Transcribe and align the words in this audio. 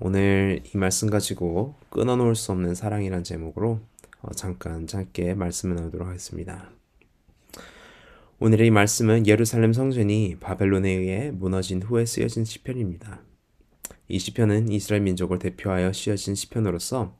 오늘 0.00 0.60
이 0.64 0.78
말씀 0.78 1.10
가지고 1.10 1.74
끊어놓을 1.90 2.36
수 2.36 2.52
없는 2.52 2.76
사랑이란 2.76 3.24
제목으로 3.24 3.80
어, 4.22 4.32
잠깐 4.32 4.86
짧게 4.86 5.34
말씀을 5.34 5.74
나누도록 5.74 6.06
하겠습니다. 6.06 6.70
오늘의 8.38 8.68
이 8.68 8.70
말씀은 8.70 9.26
예루살렘 9.26 9.72
성전이 9.72 10.36
바벨론에 10.38 10.88
의해 10.88 11.32
무너진 11.32 11.82
후에 11.82 12.06
쓰여진 12.06 12.44
시편입니다. 12.44 13.22
이 14.06 14.20
시편은 14.20 14.68
이스라엘 14.68 15.02
민족을 15.02 15.40
대표하여 15.40 15.92
쓰여진 15.92 16.36
시편으로서 16.36 17.16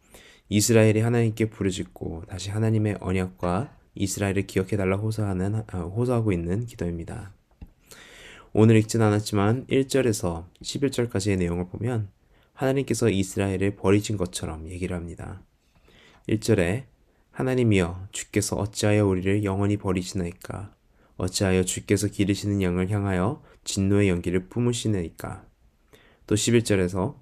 이스라엘이 0.48 1.00
하나님께 1.00 1.50
부르짖고 1.50 2.26
다시 2.29 2.50
하나님의 2.50 2.98
언약과 3.00 3.76
이스라엘을 3.96 4.46
기억해달라 4.46 4.98
호소하는 4.98 5.64
아, 5.66 5.79
호소하고 5.80 6.30
있는 6.30 6.64
기도입니다. 6.64 7.32
오늘 8.52 8.76
읽진 8.76 9.02
않았지만 9.02 9.66
1절에서 9.66 10.45
11절까지의 10.62 11.38
내용을 11.38 11.66
보면 11.66 12.08
하나님께서 12.59 13.09
이스라엘을 13.09 13.77
버리신 13.77 14.16
것처럼 14.16 14.69
얘기를 14.69 14.96
합니다. 14.96 15.42
1절에 16.28 16.84
하나님이여 17.30 18.09
주께서 18.10 18.56
어찌하여 18.56 19.06
우리를 19.06 19.45
영원히 19.45 19.77
버리시나이까 19.77 20.74
어찌하여 21.16 21.62
주께서 21.62 22.09
기르시는 22.09 22.60
양을 22.60 22.91
향하여 22.91 23.42
진노의 23.62 24.09
연기를 24.09 24.48
뿜으시나이까 24.48 25.47
또 26.27 26.34
11절에서 26.34 27.14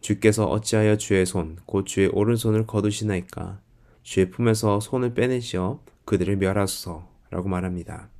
주께서 0.00 0.44
어찌하여 0.44 0.98
주의 0.98 1.24
손 1.24 1.56
곧 1.64 1.86
주의 1.86 2.08
오른손을 2.08 2.66
거두시나이까 2.66 3.62
주의 4.02 4.28
품에서 4.28 4.80
손을 4.80 5.14
빼내시어 5.14 5.82
그들을 6.04 6.36
멸하소서라고 6.36 7.48
말합니다. 7.48 8.10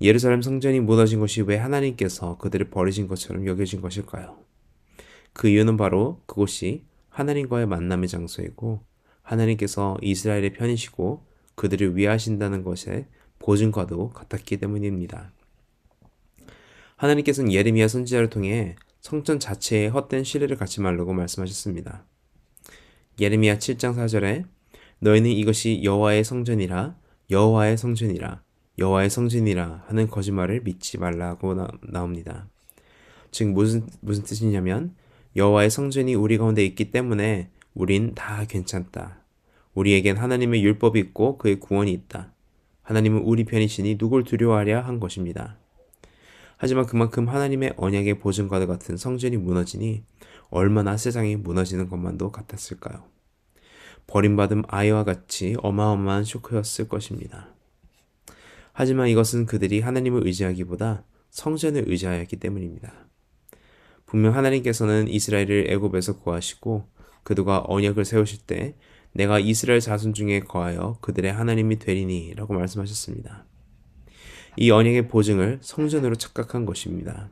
예루살렘 0.00 0.40
성전이 0.40 0.80
무너진 0.80 1.20
것이 1.20 1.42
왜 1.42 1.58
하나님께서 1.58 2.38
그들을 2.38 2.70
버리신 2.70 3.08
것처럼 3.08 3.46
여겨진 3.46 3.82
것일까요? 3.82 4.38
그 5.34 5.48
이유는 5.48 5.76
바로 5.76 6.22
그곳이 6.26 6.84
하나님과의 7.10 7.66
만남의 7.66 8.08
장소이고 8.08 8.80
하나님께서 9.22 9.98
이스라엘의 10.00 10.52
편이시고 10.54 11.26
그들을 11.56 11.96
위하신다는 11.96 12.62
것의 12.62 13.06
보증과도 13.38 14.10
같았기 14.10 14.56
때문입니다. 14.56 15.32
하나님께서는 16.96 17.52
예레미야 17.52 17.88
선지자를 17.88 18.30
통해 18.30 18.76
성전 19.00 19.38
자체에 19.38 19.88
헛된 19.88 20.24
신뢰를 20.24 20.56
갖지 20.56 20.80
말라고 20.80 21.12
말씀하셨습니다. 21.12 22.06
예레미야 23.20 23.58
7장 23.58 23.94
4절에 23.96 24.44
너희는 25.00 25.30
이것이 25.30 25.82
여호와의 25.84 26.24
성전이라 26.24 26.96
여호와의 27.30 27.76
성전이라 27.76 28.42
여호와의 28.78 29.10
성전이라 29.10 29.84
하는 29.86 30.08
거짓말을 30.08 30.62
믿지 30.62 30.98
말라고 30.98 31.54
나, 31.54 31.68
나옵니다. 31.82 32.48
즉 33.30 33.50
무슨 33.50 33.86
무슨 34.00 34.24
뜻이냐면 34.24 34.94
여호와의 35.36 35.70
성전이 35.70 36.14
우리 36.14 36.38
가운데 36.38 36.64
있기 36.64 36.90
때문에 36.90 37.50
우린 37.74 38.14
다 38.14 38.44
괜찮다. 38.44 39.24
우리에겐 39.74 40.16
하나님의 40.16 40.62
율법이 40.62 41.00
있고 41.00 41.38
그의 41.38 41.58
구원이 41.58 41.92
있다. 41.92 42.32
하나님은 42.82 43.22
우리 43.22 43.44
편이시니 43.44 43.98
누굴 43.98 44.24
두려워하랴 44.24 44.82
한 44.82 45.00
것입니다. 45.00 45.58
하지만 46.56 46.86
그만큼 46.86 47.28
하나님의 47.28 47.74
언약의 47.76 48.20
보증과도 48.20 48.66
같은 48.66 48.96
성전이 48.96 49.36
무너지니 49.36 50.04
얼마나 50.50 50.96
세상이 50.96 51.36
무너지는 51.36 51.88
것만도 51.88 52.30
같았을까요? 52.30 53.04
버림받은 54.06 54.64
아이와 54.68 55.02
같이 55.04 55.56
어마어마한 55.58 56.24
쇼크였을 56.24 56.88
것입니다. 56.88 57.48
하지만 58.72 59.08
이것은 59.08 59.46
그들이 59.46 59.80
하나님을 59.80 60.26
의지하기보다 60.26 61.04
성전을 61.30 61.84
의지하였기 61.88 62.36
때문입니다. 62.36 62.92
분명 64.14 64.36
하나님께서는 64.36 65.08
이스라엘을 65.08 65.72
애굽에서 65.72 66.20
구하시고 66.20 66.86
그들과 67.24 67.64
언약을 67.66 68.04
세우실 68.04 68.42
때 68.46 68.76
내가 69.10 69.40
이스라엘 69.40 69.80
자손 69.80 70.14
중에 70.14 70.38
거하여 70.38 70.98
그들의 71.00 71.32
하나님이 71.32 71.80
되리니라고 71.80 72.54
말씀하셨습니다. 72.54 73.44
이 74.56 74.70
언약의 74.70 75.08
보증을 75.08 75.58
성전으로 75.62 76.14
착각한 76.14 76.64
것입니다. 76.64 77.28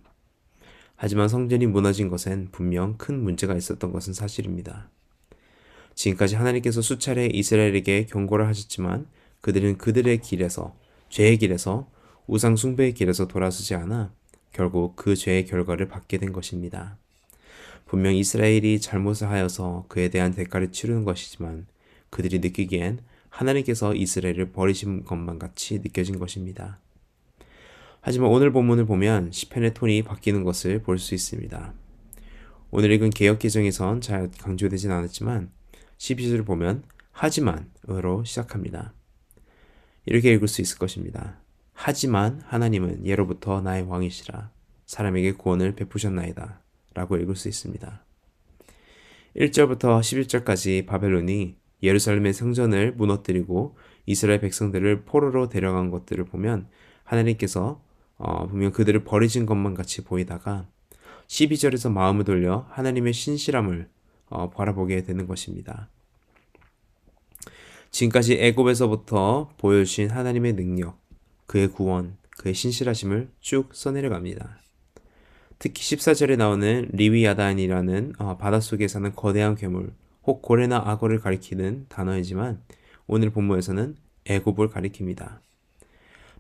하지만 0.97 1.29
성전이 1.29 1.67
무너진 1.67 2.09
것엔 2.09 2.49
분명 2.51 2.97
큰 2.97 3.23
문제가 3.23 3.55
있었던 3.55 3.93
것은 3.93 4.13
사실입니다. 4.13 4.91
지금까지 5.95 6.35
하나님께서 6.35 6.83
수차례 6.83 7.27
이스라엘에게 7.27 8.07
경고를 8.07 8.49
하셨지만 8.49 9.07
그들은 9.41 9.79
그들의 9.79 10.21
길에서 10.21 10.75
죄의 11.11 11.39
길에서 11.39 11.89
우상 12.27 12.57
숭배의 12.57 12.95
길에서 12.95 13.29
돌아서지 13.29 13.77
않아 13.77 14.13
결국 14.53 14.97
그 14.97 15.17
죄의 15.17 15.47
결과를 15.47 15.89
받게 15.89 16.19
된 16.19 16.33
것입니다. 16.33 16.97
분명 17.87 18.15
이스라엘이 18.15 18.81
잘못을 18.81 19.29
하여서 19.29 19.85
그에 19.89 20.09
대한 20.09 20.33
대가를 20.33 20.73
치르는 20.73 21.05
것이지만 21.05 21.67
그들이 22.11 22.39
느끼기엔 22.39 23.01
하나님께서 23.29 23.95
이스라엘을 23.95 24.53
버리신 24.53 25.05
것만 25.05 25.39
같이 25.39 25.81
느껴진 25.81 26.19
것입니다. 26.19 26.79
하지만 28.01 28.31
오늘 28.31 28.51
본문을 28.53 28.87
보면 28.87 29.31
시편의 29.33 29.75
톤이 29.75 30.03
바뀌는 30.03 30.43
것을 30.43 30.83
볼 30.83 30.99
수 30.99 31.15
있습니다. 31.15 31.73
오늘 32.71 32.91
읽은 32.93 33.11
개혁 33.11 33.39
개정에선 33.39 34.01
잘 34.01 34.31
강조되진 34.39 34.91
않았지만 34.91 35.51
12절을 35.99 36.47
보면 36.47 36.85
하지만으로 37.11 38.25
시작합니다. 38.25 38.95
이렇게 40.07 40.33
읽을 40.33 40.49
수 40.49 40.63
있을 40.63 40.79
것입니다. 40.79 41.42
하지만 41.73 42.43
하나님은 42.47 43.07
예로부터 43.07 43.61
나의 43.61 43.83
왕이시라 43.83 44.51
사람에게 44.87 45.33
구원을 45.33 45.75
베푸셨나이다 45.75 46.61
라고 46.95 47.17
읽을 47.17 47.35
수 47.35 47.49
있습니다. 47.49 48.05
1절부터 49.37 50.01
11절까지 50.01 50.87
바벨론이 50.87 51.57
예루살렘의 51.83 52.33
성전을 52.33 52.93
무너뜨리고 52.93 53.77
이스라엘 54.07 54.41
백성들을 54.41 55.05
포로로 55.05 55.49
데려간 55.49 55.91
것들을 55.91 56.25
보면 56.25 56.69
하나님께서 57.05 57.83
어, 58.19 58.47
분명 58.47 58.71
그들을 58.73 59.03
버리신 59.05 59.47
것만 59.47 59.75
같이 59.75 60.05
보이다가 60.05 60.69
12절에서 61.27 61.91
마음을 61.91 62.25
돌려 62.25 62.67
하나님의 62.71 63.13
신실함을 63.13 63.89
어, 64.29 64.51
바라보게 64.51 65.03
되는 65.03 65.27
것입니다. 65.27 65.89
지금까지 67.91 68.35
애굽에서부터 68.35 69.51
보여주신 69.59 70.11
하나님의 70.11 70.55
능력, 70.55 70.99
그의 71.53 71.69
구원, 71.69 72.17
그의 72.39 72.55
신실하심을 72.55 73.31
쭉 73.41 73.75
써내려갑니다. 73.75 74.59
특히 75.59 75.83
14절에 75.83 76.39
나오는 76.39 76.89
리위야단이라는 76.95 78.15
어, 78.17 78.39
바닷속에 78.39 78.89
사는 78.89 79.15
거대한 79.15 79.55
괴물, 79.55 79.93
혹 80.25 80.41
고래나 80.41 80.79
악어를 80.79 81.21
가리키는 81.21 81.85
단어이지만 81.91 82.63
오늘 83.07 83.29
본문에서는 83.29 83.97
애굽을 84.25 84.71
가리킵니다. 84.71 85.41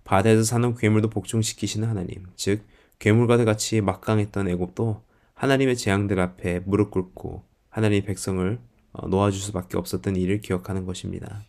바다에서 0.05 0.45
사는 0.45 0.75
괴물도 0.75 1.11
복종시키시는 1.11 1.87
하나님, 1.87 2.25
즉 2.35 2.65
괴물과도 2.99 3.45
같이 3.45 3.83
막강했던 3.83 4.49
애굽도 4.49 5.03
하나님의 5.35 5.77
재앙들 5.77 6.21
앞에 6.21 6.61
무릎 6.61 6.91
꿇고 6.91 7.45
하나님의 7.69 8.05
백성을 8.05 8.59
어, 8.93 9.09
놓아줄 9.09 9.43
수밖에 9.43 9.77
없었던 9.77 10.17
일을 10.17 10.41
기억하는 10.41 10.87
것입니다. 10.87 11.43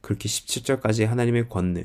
그렇게 0.00 0.28
17절까지 0.28 1.06
하나님의 1.06 1.48
권능, 1.48 1.84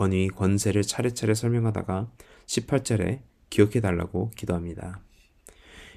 권위, 0.00 0.28
권세를 0.28 0.82
차례차례 0.82 1.34
설명하다가 1.34 2.10
18절에 2.46 3.20
기억해 3.50 3.82
달라고 3.82 4.30
기도합니다. 4.30 5.02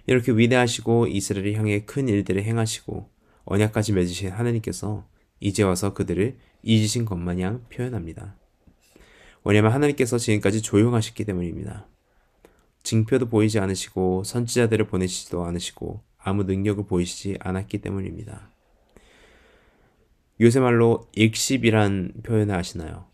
이렇게 0.07 0.33
위대하시고 0.33 1.07
이스라엘을 1.07 1.53
향해 1.53 1.85
큰 1.85 2.09
일들을 2.09 2.43
행하시고 2.43 3.09
언약까지 3.45 3.93
맺으신 3.93 4.31
하나님께서 4.31 5.07
이제 5.39 5.63
와서 5.63 5.93
그들을 5.93 6.37
잊으신 6.63 7.05
것 7.05 7.15
마냥 7.15 7.63
표현합니다. 7.69 8.35
왜냐하면 9.45 9.71
하나님께서 9.71 10.17
지금까지 10.17 10.61
조용하셨기 10.61 11.23
때문입니다. 11.23 11.87
징표도 12.83 13.29
보이지 13.29 13.59
않으시고 13.59 14.25
선지자들을 14.25 14.85
보내시지도 14.87 15.45
않으시고 15.45 16.01
아무 16.17 16.43
능력을 16.43 16.85
보이시지 16.87 17.37
않았기 17.39 17.77
때문입니다. 17.77 18.49
요새 20.41 20.59
말로 20.59 21.07
익십이란 21.15 22.15
표현을 22.23 22.53
아시나요? 22.53 23.12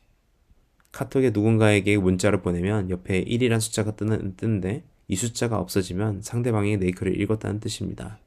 카톡에 0.92 1.32
누군가에게 1.32 1.98
문자를 1.98 2.42
보내면 2.42 2.90
옆에 2.90 3.24
1이란 3.24 3.60
숫자가 3.60 3.96
뜨는, 3.96 4.36
뜨는데 4.36 4.84
이 5.08 5.16
숫자가 5.16 5.58
없어지면 5.60 6.22
상대방이 6.22 6.78
내 6.78 6.92
글을 6.92 7.20
읽었다는 7.22 7.60
뜻입니다. 7.60 8.20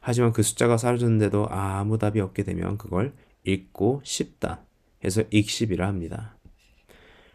하지만 0.00 0.32
그 0.32 0.42
숫자가 0.42 0.76
사라졌는데도 0.76 1.48
아무 1.50 1.98
답이 1.98 2.20
없게 2.20 2.42
되면 2.44 2.78
그걸 2.78 3.12
읽고 3.44 4.00
싶다 4.04 4.62
해서 5.04 5.22
익십이라 5.30 5.86
합니다. 5.86 6.36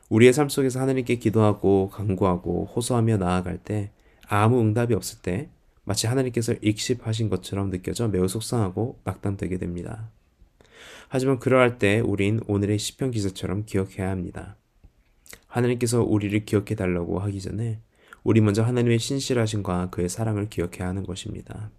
우리의 0.10 0.34
삶 0.34 0.50
속에서 0.50 0.80
하나님께 0.80 1.16
기도하고 1.16 1.90
간구하고 1.90 2.66
호소하며 2.76 3.18
나아갈 3.18 3.58
때 3.58 3.92
아무 4.28 4.62
응답이 4.62 4.94
없을 4.94 5.22
때 5.22 5.50
마치 5.86 6.08
하나님께서 6.08 6.54
익십하신 6.62 7.30
것처럼 7.30 7.70
느껴져 7.70 8.08
매우 8.08 8.28
속상하고 8.28 9.00
낙담되게 9.04 9.58
됩니다. 9.58 10.10
하지만 11.08 11.40
그러할 11.40 11.78
때 11.78 12.00
우린 12.00 12.40
오늘의 12.48 12.80
시편 12.80 13.12
기사처럼 13.12 13.66
기억해야 13.66 14.10
합니다. 14.10 14.58
하나님께서 15.48 16.02
우리를 16.02 16.46
기억해 16.46 16.76
달라고 16.76 17.20
하기 17.20 17.40
전에 17.42 17.80
우리 18.24 18.42
먼저 18.42 18.64
하나님의 18.64 19.00
신실하심과 19.00 19.90
그의 19.90 20.10
사랑을 20.10 20.50
기억해야 20.50 20.88
하는 20.88 21.04
것입니다. 21.04 21.70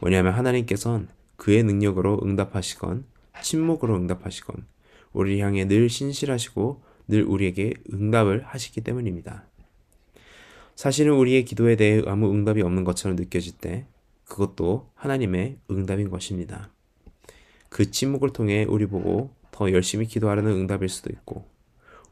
왜냐하면 0.00 0.32
하나님께서는 0.32 1.08
그의 1.36 1.62
능력으로 1.62 2.20
응답하시건 2.22 3.04
침묵으로 3.42 3.96
응답하시건 3.96 4.66
우리를 5.12 5.44
향해 5.44 5.66
늘 5.66 5.88
신실하시고 5.88 6.82
늘 7.08 7.24
우리에게 7.24 7.74
응답을 7.92 8.44
하시기 8.44 8.80
때문입니다. 8.80 9.44
사실은 10.74 11.14
우리의 11.14 11.44
기도에 11.44 11.76
대해 11.76 12.02
아무 12.06 12.32
응답이 12.32 12.62
없는 12.62 12.84
것처럼 12.84 13.16
느껴질 13.16 13.58
때 13.58 13.86
그것도 14.24 14.90
하나님의 14.94 15.58
응답인 15.70 16.08
것입니다. 16.08 16.70
그 17.72 17.90
침묵을 17.90 18.34
통해 18.34 18.66
우리 18.68 18.84
보고 18.86 19.34
더 19.50 19.72
열심히 19.72 20.06
기도하라는 20.06 20.50
응답일 20.50 20.90
수도 20.90 21.10
있고 21.10 21.48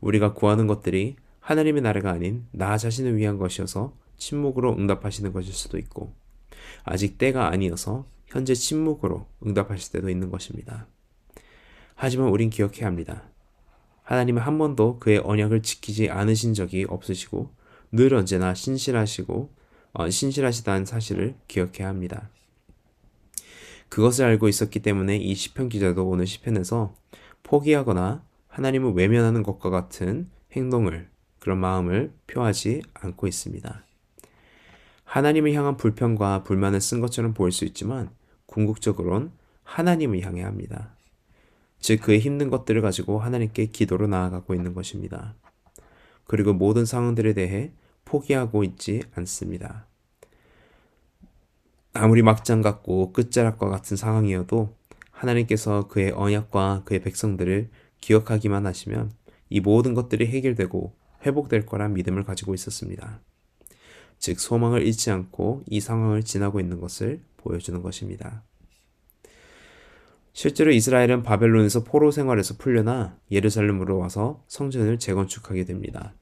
우리가 0.00 0.32
구하는 0.32 0.66
것들이 0.66 1.16
하나님의 1.40 1.82
나라가 1.82 2.10
아닌 2.10 2.46
나 2.50 2.78
자신을 2.78 3.18
위한 3.18 3.36
것이어서 3.36 3.94
침묵으로 4.16 4.74
응답하시는 4.78 5.32
것일 5.34 5.52
수도 5.52 5.76
있고 5.76 6.14
아직 6.84 7.18
때가 7.18 7.50
아니어서 7.50 8.06
현재 8.26 8.54
침묵으로 8.54 9.26
응답하실 9.46 9.92
때도 9.92 10.08
있는 10.08 10.30
것입니다. 10.30 10.86
하지만 11.94 12.28
우린 12.28 12.48
기억해야 12.48 12.86
합니다. 12.86 13.24
하나님은 14.02 14.40
한 14.40 14.56
번도 14.56 14.98
그의 14.98 15.18
언약을 15.18 15.62
지키지 15.62 16.08
않으신 16.08 16.54
적이 16.54 16.86
없으시고 16.88 17.50
늘 17.92 18.14
언제나 18.14 18.54
신실하시고 18.54 19.52
어, 19.92 20.08
신실하시다는 20.08 20.86
사실을 20.86 21.34
기억해야 21.48 21.88
합니다. 21.88 22.30
그것을 23.90 24.24
알고 24.24 24.48
있었기 24.48 24.80
때문에 24.80 25.16
이 25.16 25.34
시편 25.34 25.68
기자도 25.68 26.08
오늘 26.08 26.26
시편에서 26.26 26.94
포기하거나 27.42 28.24
하나님을 28.48 28.92
외면하는 28.92 29.42
것과 29.42 29.68
같은 29.68 30.30
행동을 30.52 31.08
그런 31.40 31.58
마음을 31.58 32.12
표하지 32.26 32.82
않고 32.94 33.26
있습니다. 33.26 33.84
하나님을 35.04 35.52
향한 35.54 35.76
불평과 35.76 36.44
불만을 36.44 36.80
쓴 36.80 37.00
것처럼 37.00 37.34
보일 37.34 37.50
수 37.50 37.64
있지만 37.64 38.10
궁극적으론 38.46 39.32
하나님을 39.64 40.22
향해 40.22 40.42
합니다. 40.42 40.94
즉 41.80 42.00
그의 42.00 42.20
힘든 42.20 42.48
것들을 42.48 42.80
가지고 42.82 43.18
하나님께 43.18 43.66
기도로 43.66 44.06
나아가고 44.06 44.54
있는 44.54 44.72
것입니다. 44.72 45.34
그리고 46.26 46.52
모든 46.52 46.84
상황들에 46.84 47.32
대해 47.32 47.72
포기하고 48.04 48.62
있지 48.62 49.02
않습니다. 49.14 49.89
아무리 51.92 52.22
막장 52.22 52.62
같고 52.62 53.12
끝자락과 53.12 53.68
같은 53.68 53.96
상황이어도 53.96 54.76
하나님께서 55.10 55.88
그의 55.88 56.12
언약과 56.12 56.82
그의 56.84 57.00
백성들을 57.02 57.70
기억하기만 58.00 58.66
하시면 58.66 59.12
이 59.48 59.60
모든 59.60 59.94
것들이 59.94 60.26
해결되고 60.26 60.94
회복될 61.26 61.66
거란 61.66 61.92
믿음을 61.94 62.24
가지고 62.24 62.54
있었습니다. 62.54 63.20
즉, 64.18 64.38
소망을 64.38 64.86
잃지 64.86 65.10
않고 65.10 65.64
이 65.66 65.80
상황을 65.80 66.22
지나고 66.22 66.60
있는 66.60 66.80
것을 66.80 67.22
보여주는 67.38 67.82
것입니다. 67.82 68.44
실제로 70.32 70.70
이스라엘은 70.70 71.22
바벨론에서 71.22 71.84
포로 71.84 72.10
생활에서 72.10 72.56
풀려나 72.56 73.18
예루살렘으로 73.30 73.98
와서 73.98 74.44
성전을 74.46 74.98
재건축하게 74.98 75.64
됩니다. 75.64 76.14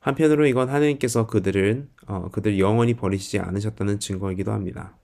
한편으로 0.00 0.46
이건 0.46 0.68
하느님께서 0.68 1.26
그들은 1.26 1.88
어, 2.06 2.30
그들 2.30 2.58
영원히 2.58 2.94
버리시지 2.94 3.38
않으셨다는 3.38 3.98
증거이기도 3.98 4.52
합니다. 4.52 4.96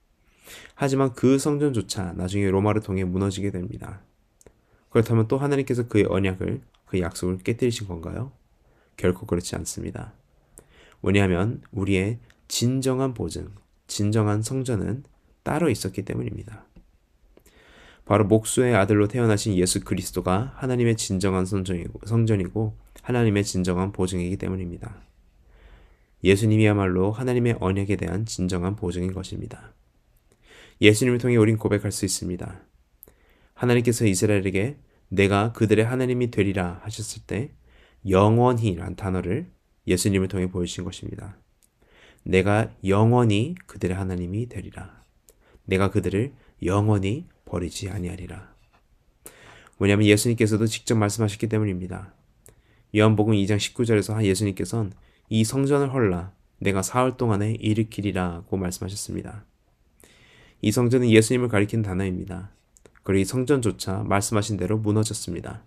하지만 0.73 1.13
그 1.13 1.37
성전조차 1.37 2.13
나중에 2.13 2.49
로마를 2.49 2.81
통해 2.81 3.03
무너지게 3.03 3.51
됩니다. 3.51 4.01
그렇다면 4.89 5.27
또 5.27 5.37
하나님께서 5.37 5.87
그의 5.87 6.05
언약을 6.05 6.61
그 6.85 6.99
약속을 6.99 7.39
깨뜨리신 7.39 7.87
건가요? 7.87 8.31
결코 8.97 9.25
그렇지 9.25 9.55
않습니다. 9.55 10.13
왜냐하면 11.01 11.61
우리의 11.71 12.19
진정한 12.47 13.13
보증, 13.13 13.49
진정한 13.87 14.41
성전은 14.41 15.03
따로 15.43 15.69
있었기 15.69 16.03
때문입니다. 16.03 16.65
바로 18.05 18.25
목수의 18.25 18.75
아들로 18.75 19.07
태어나신 19.07 19.55
예수 19.55 19.83
그리스도가 19.83 20.53
하나님의 20.55 20.95
진정한 20.95 21.45
성전이고, 21.45 22.01
성전이고 22.05 22.77
하나님의 23.05 23.43
진정한 23.43 23.91
보증이기 23.91 24.35
때문입니다. 24.37 25.03
예수님이야말로 26.23 27.11
하나님의 27.11 27.57
언약에 27.59 27.97
대한 27.97 28.25
진정한 28.25 28.75
보증인 28.75 29.13
것입니다. 29.13 29.75
예수님을 30.81 31.19
통해 31.19 31.35
우린 31.35 31.57
고백할 31.57 31.91
수 31.91 32.03
있습니다. 32.03 32.61
하나님께서 33.53 34.05
이스라엘에게 34.05 34.79
내가 35.09 35.51
그들의 35.53 35.85
하나님이 35.85 36.31
되리라 36.31 36.79
하셨을 36.81 37.21
때 37.27 37.51
영원히란 38.09 38.95
단어를 38.95 39.51
예수님을 39.85 40.27
통해 40.27 40.49
보여주신 40.49 40.83
것입니다. 40.83 41.37
내가 42.23 42.73
영원히 42.87 43.53
그들의 43.67 43.95
하나님이 43.95 44.49
되리라. 44.49 45.03
내가 45.65 45.91
그들을 45.91 46.33
영원히 46.63 47.27
버리지 47.45 47.89
아니하리라. 47.89 48.55
왜냐하면 49.77 50.07
예수님께서도 50.07 50.65
직접 50.65 50.95
말씀하셨기 50.95 51.47
때문입니다. 51.47 52.15
요한복음 52.95 53.33
2장 53.33 53.57
19절에서 53.57 54.23
예수님께서는 54.23 54.93
이 55.27 55.43
성전을 55.43 55.93
헐라 55.93 56.31
내가 56.59 56.81
사흘 56.81 57.17
동안에 57.17 57.55
일으키리라고 57.59 58.55
말씀하셨습니다. 58.55 59.43
이 60.61 60.71
성전은 60.71 61.09
예수님을 61.09 61.49
가리킨 61.49 61.81
단어입니다. 61.81 62.51
그리고 63.03 63.19
이 63.19 63.25
성전조차 63.25 64.03
말씀하신 64.03 64.55
대로 64.55 64.77
무너졌습니다. 64.77 65.65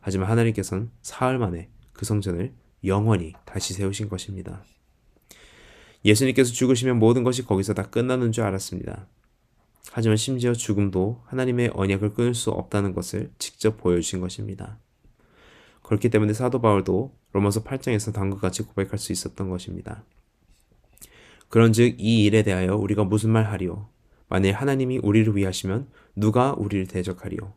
하지만 0.00 0.28
하나님께서는 0.28 0.90
사흘 1.00 1.38
만에 1.38 1.70
그 1.94 2.04
성전을 2.04 2.52
영원히 2.84 3.32
다시 3.46 3.72
세우신 3.72 4.10
것입니다. 4.10 4.62
예수님께서 6.04 6.52
죽으시면 6.52 6.98
모든 6.98 7.24
것이 7.24 7.42
거기서 7.42 7.72
다 7.72 7.84
끝나는 7.84 8.32
줄 8.32 8.44
알았습니다. 8.44 9.06
하지만 9.92 10.18
심지어 10.18 10.52
죽음도 10.52 11.22
하나님의 11.24 11.70
언약을 11.72 12.12
끊을 12.12 12.34
수 12.34 12.50
없다는 12.50 12.92
것을 12.92 13.30
직접 13.38 13.78
보여주신 13.78 14.20
것입니다. 14.20 14.78
그렇기 15.90 16.08
때문에 16.08 16.32
사도 16.34 16.60
바울도 16.60 17.16
로마서 17.32 17.64
8장에서 17.64 18.12
다음과 18.12 18.36
같이 18.36 18.62
고백할 18.62 18.96
수 18.96 19.10
있었던 19.10 19.50
것입니다. 19.50 20.04
그런즉 21.48 21.96
이 21.98 22.24
일에 22.24 22.44
대하여 22.44 22.76
우리가 22.76 23.02
무슨 23.02 23.30
말 23.30 23.46
하리요? 23.46 23.88
만일 24.28 24.54
하나님이 24.54 24.98
우리를 24.98 25.36
위하시면 25.36 25.88
누가 26.14 26.52
우리를 26.52 26.86
대적하리요? 26.86 27.54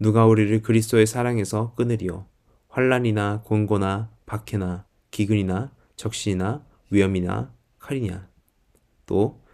누가 0.00 0.26
우리를 0.26 0.62
그리스도의 0.62 1.06
사랑에서 1.06 1.74
끊으리요? 1.76 2.26
환란이나 2.70 3.42
곤고나 3.44 4.10
박해나 4.26 4.84
기근이나 5.12 5.70
적신이나 5.94 6.64
위험이나 6.90 7.52
칼이냐? 7.78 8.26
또 9.06 9.44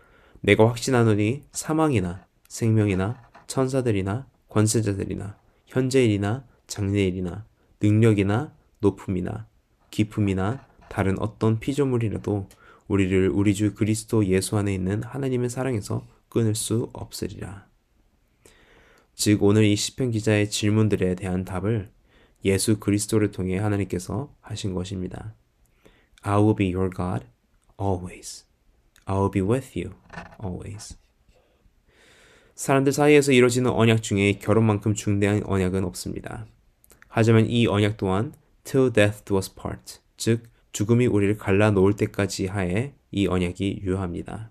내가 0.41 0.67
확신하노니 0.67 1.43
사망이나 1.52 2.25
생명이나 2.49 3.29
천사들이나 3.47 4.26
권세자들이나 4.49 5.37
현재일이나 5.67 6.47
장래일이나 6.67 7.45
능력이나 7.80 8.54
높음이나 8.80 9.47
기품이나 9.90 10.66
다른 10.88 11.18
어떤 11.18 11.59
피조물이라도 11.59 12.49
우리를 12.88 13.30
우리 13.30 13.54
주 13.54 13.75
그리스도 13.75 14.25
예수 14.26 14.56
안에 14.56 14.75
있는 14.75 15.02
하나님의 15.02 15.50
사랑에서 15.50 16.06
끊을 16.28 16.54
수 16.54 16.90
없으리라. 16.92 17.66
즉 19.14 19.42
오늘 19.42 19.64
이 19.64 19.75
시편 19.75 20.11
기자의 20.11 20.50
질문들에 20.50 21.14
대한 21.14 21.45
답을 21.45 21.90
예수 22.45 22.78
그리스도를 22.78 23.30
통해 23.30 23.59
하나님께서 23.59 24.35
하신 24.40 24.75
것입니다. 24.75 25.35
I 26.23 26.37
will 26.37 26.54
be 26.54 26.75
your 26.75 26.90
God 26.95 27.26
always. 27.80 28.45
I 29.06 29.16
will 29.16 29.30
be 29.30 29.42
with 29.42 29.78
you 29.78 29.95
always. 30.45 30.99
사람들 32.54 32.92
사이에서 32.92 33.33
이루어지는 33.33 33.71
언약 33.71 34.02
중에 34.02 34.38
결혼만큼 34.38 34.95
중대한 34.95 35.42
언약은 35.45 35.85
없습니다. 35.85 36.47
하지만 37.16 37.46
이 37.46 37.66
언약 37.66 37.96
또한 37.96 38.35
till 38.64 38.92
death 38.92 39.25
do 39.25 39.38
us 39.38 39.54
part, 39.54 40.00
즉 40.18 40.42
죽음이 40.73 41.06
우리를 41.06 41.38
갈라 41.38 41.70
놓을 41.70 41.94
때까지 41.96 42.44
하에 42.44 42.92
이 43.11 43.26
언약이 43.26 43.80
유효합니다. 43.82 44.50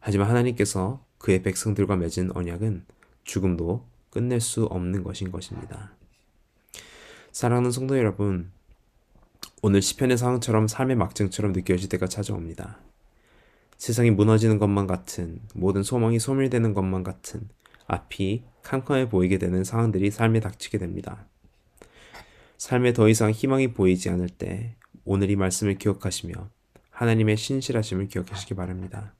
하지만 0.00 0.28
하나님께서 0.28 1.06
그의 1.18 1.44
백성들과 1.44 1.94
맺은 1.94 2.34
언약은 2.34 2.86
죽음도 3.22 3.86
끝낼 4.10 4.40
수 4.40 4.64
없는 4.64 5.04
것인 5.04 5.30
것입니다. 5.30 5.92
사랑하는 7.30 7.70
성도 7.70 7.96
여러분, 7.96 8.50
오늘 9.62 9.80
시편의 9.80 10.18
상황처럼 10.18 10.66
삶의 10.66 10.96
막증처럼 10.96 11.52
느껴질 11.52 11.88
때가 11.88 12.08
찾아옵니다. 12.08 12.80
세상이 13.76 14.10
무너지는 14.10 14.58
것만 14.58 14.88
같은 14.88 15.38
모든 15.54 15.84
소망이 15.84 16.18
소멸되는 16.18 16.74
것만 16.74 17.04
같은 17.04 17.48
앞이 17.86 18.42
캄캄해 18.64 19.08
보이게 19.08 19.38
되는 19.38 19.62
상황들이 19.62 20.10
삶에 20.10 20.40
닥치게 20.40 20.78
됩니다. 20.78 21.28
삶에 22.60 22.92
더 22.92 23.08
이상 23.08 23.30
희망이 23.30 23.72
보이지 23.72 24.10
않을 24.10 24.28
때 24.28 24.76
오늘 25.06 25.30
이 25.30 25.34
말씀을 25.34 25.78
기억하시며 25.78 26.50
하나님의 26.90 27.38
신실하심을 27.38 28.08
기억하시기 28.08 28.52
바랍니다. 28.52 29.14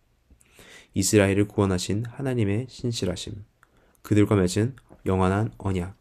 이스라엘을 0.93 1.49
구원하신 1.49 2.05
하나님의 2.05 2.67
신실하심, 2.69 3.43
그들과 4.03 4.37
맺은 4.37 4.77
영원한 5.07 5.53
언약, 5.57 5.97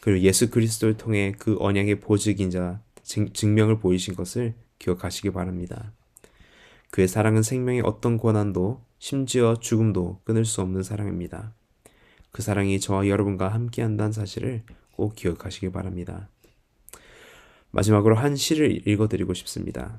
그리고 0.00 0.18
예수 0.24 0.50
그리스도를 0.50 0.96
통해 0.96 1.32
그 1.38 1.56
언약의 1.60 2.00
보증인 2.00 2.50
자 2.50 2.82
증명을 3.04 3.78
보이신 3.78 4.16
것을 4.16 4.54
기억하시기 4.80 5.30
바랍니다. 5.30 5.92
그의 6.90 7.06
사랑은 7.06 7.44
생명의 7.44 7.82
어떤 7.84 8.18
고난도 8.18 8.82
심지어 8.98 9.54
죽음도 9.60 10.20
끊을 10.24 10.44
수 10.44 10.60
없는 10.60 10.82
사랑입니다. 10.82 11.54
그 12.32 12.42
사랑이 12.42 12.80
저와 12.80 13.06
여러분과 13.06 13.46
함께한다는 13.46 14.10
사실을 14.10 14.64
꼭 14.96 15.14
기억하시기 15.14 15.70
바랍니다. 15.70 16.28
마지막으로 17.72 18.14
한 18.14 18.36
시를 18.36 18.86
읽어드리고 18.86 19.34
싶습니다. 19.34 19.98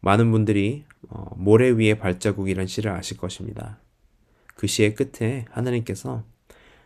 많은 0.00 0.30
분들이 0.32 0.84
어, 1.08 1.34
모래 1.36 1.70
위의 1.70 1.98
발자국이란 1.98 2.66
시를 2.66 2.90
아실 2.90 3.16
것입니다. 3.16 3.78
그 4.56 4.66
시의 4.66 4.94
끝에 4.94 5.44
하나님께서 5.50 6.24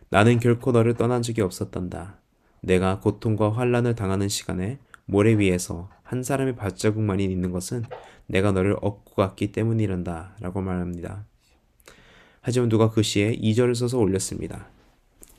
나는 0.09 0.39
결코 0.39 0.71
너를 0.71 0.93
떠난 0.93 1.21
적이 1.21 1.41
없었단다. 1.41 2.19
내가 2.61 2.99
고통과 2.99 3.51
환란을 3.51 3.95
당하는 3.95 4.29
시간에 4.29 4.79
모래 5.05 5.37
위에서 5.37 5.89
한 6.03 6.23
사람의 6.23 6.55
발자국만이 6.55 7.23
있는 7.23 7.51
것은 7.51 7.83
내가 8.27 8.51
너를 8.51 8.75
업고 8.81 9.15
갔기 9.15 9.51
때문이란다. 9.51 10.37
라고 10.41 10.61
말합니다. 10.61 11.25
하지만 12.41 12.69
누가 12.69 12.89
그 12.89 13.03
시에 13.03 13.35
2절을 13.35 13.75
써서 13.75 13.97
올렸습니다. 13.97 14.69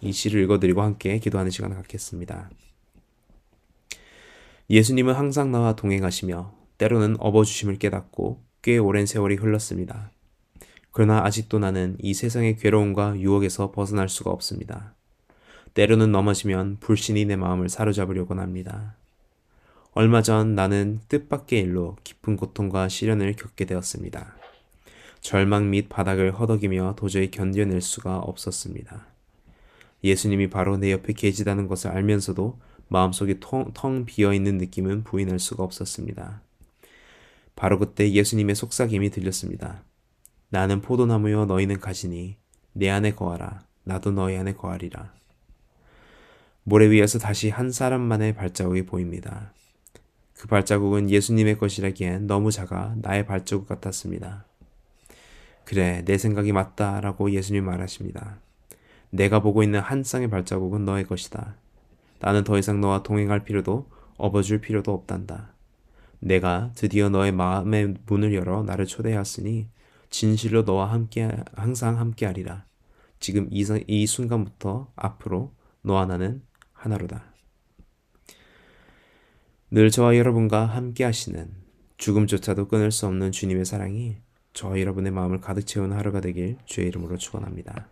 이 0.00 0.12
시를 0.12 0.42
읽어드리고 0.42 0.82
함께 0.82 1.18
기도하는 1.18 1.50
시간을 1.50 1.76
갖겠습니다. 1.76 2.50
예수님은 4.70 5.14
항상 5.14 5.50
나와 5.50 5.74
동행하시며 5.74 6.52
때로는 6.76 7.16
업어주심을 7.20 7.78
깨닫고 7.78 8.42
꽤 8.60 8.76
오랜 8.76 9.06
세월이 9.06 9.36
흘렀습니다. 9.36 10.10
그러나 10.92 11.24
아직도 11.24 11.58
나는 11.58 11.96
이 12.00 12.12
세상의 12.12 12.56
괴로움과 12.56 13.18
유혹에서 13.18 13.72
벗어날 13.72 14.10
수가 14.10 14.30
없습니다. 14.30 14.94
때로는 15.72 16.12
넘어지면 16.12 16.78
불신이 16.80 17.24
내 17.24 17.36
마음을 17.36 17.70
사로잡으려곤 17.70 18.40
합니다. 18.40 18.96
얼마 19.92 20.20
전 20.20 20.54
나는 20.54 21.00
뜻밖의 21.08 21.60
일로 21.60 21.96
깊은 22.04 22.36
고통과 22.36 22.88
시련을 22.88 23.36
겪게 23.36 23.64
되었습니다. 23.64 24.36
절망 25.20 25.70
및 25.70 25.88
바닥을 25.88 26.32
허덕이며 26.38 26.96
도저히 26.98 27.30
견뎌낼 27.30 27.80
수가 27.80 28.18
없었습니다. 28.18 29.06
예수님이 30.04 30.50
바로 30.50 30.76
내 30.76 30.92
옆에 30.92 31.14
계시다는 31.14 31.68
것을 31.68 31.90
알면서도 31.90 32.58
마음속이 32.88 33.36
텅, 33.40 33.70
텅 33.74 34.04
비어 34.04 34.32
있는 34.32 34.58
느낌은 34.58 35.04
부인할 35.04 35.38
수가 35.38 35.62
없었습니다. 35.62 36.42
바로 37.54 37.78
그때 37.78 38.10
예수님의 38.10 38.54
속삭임이 38.54 39.10
들렸습니다. 39.10 39.82
나는 40.50 40.80
포도나무여 40.80 41.46
너희는 41.46 41.80
가지니 41.80 42.36
내 42.72 42.88
안에 42.88 43.14
거하라 43.14 43.66
나도 43.84 44.12
너희 44.12 44.36
안에 44.36 44.54
거하리라. 44.54 45.12
모래 46.62 46.90
위에서 46.90 47.18
다시 47.18 47.48
한 47.50 47.70
사람만의 47.70 48.34
발자국이 48.34 48.84
보입니다. 48.84 49.52
그 50.34 50.46
발자국은 50.46 51.10
예수님의 51.10 51.58
것이라기엔 51.58 52.26
너무 52.26 52.50
작아 52.50 52.94
나의 52.98 53.26
발자국 53.26 53.66
같았습니다. 53.66 54.44
그래, 55.64 56.02
내 56.04 56.16
생각이 56.16 56.52
맞다 56.52 57.00
라고 57.00 57.30
예수님 57.30 57.64
말하십니다. 57.64 58.38
내가 59.10 59.40
보고 59.40 59.62
있는 59.62 59.80
한 59.80 60.04
쌍의 60.04 60.30
발자국은 60.30 60.84
너의 60.84 61.04
것이다. 61.04 61.56
나는 62.20 62.44
더 62.44 62.58
이상 62.58 62.80
너와 62.80 63.02
동행할 63.02 63.44
필요도 63.44 63.90
업어줄 64.16 64.60
필요도 64.60 64.92
없단다. 64.92 65.54
내가 66.20 66.72
드디어 66.74 67.08
너의 67.08 67.32
마음의 67.32 67.94
문을 68.06 68.34
열어 68.34 68.62
나를 68.62 68.86
초대하였으니 68.86 69.68
진실로 70.10 70.62
너와 70.62 70.90
함께 70.90 71.30
항상 71.54 71.98
함께하리라. 71.98 72.64
지금 73.20 73.48
이, 73.50 73.64
이 73.86 74.06
순간부터 74.06 74.92
앞으로 74.96 75.52
너와 75.82 76.06
나는 76.06 76.42
하나로다. 76.72 77.24
늘 79.70 79.90
저와 79.90 80.16
여러분과 80.16 80.66
함께 80.66 81.04
하시는 81.04 81.50
죽음조차도 81.98 82.68
끊을 82.68 82.90
수 82.90 83.06
없는 83.06 83.32
주님의 83.32 83.64
사랑이 83.64 84.16
저와 84.54 84.80
여러분의 84.80 85.12
마음을 85.12 85.40
가득 85.40 85.66
채우는 85.66 85.96
하루가 85.96 86.20
되길 86.20 86.56
주의 86.64 86.88
이름으로 86.88 87.16
축원합니다. 87.16 87.88